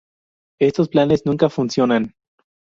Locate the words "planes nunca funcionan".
0.89-2.15